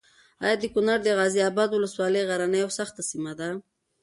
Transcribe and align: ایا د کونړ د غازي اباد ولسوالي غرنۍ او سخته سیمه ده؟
ایا 0.43 0.55
د 0.61 0.63
کونړ 0.73 0.97
د 1.03 1.07
غازي 1.17 1.41
اباد 1.49 1.69
ولسوالي 1.73 2.21
غرنۍ 2.29 2.61
او 2.63 2.69
سخته 2.79 3.01
سیمه 3.11 3.33
ده؟ 3.39 3.49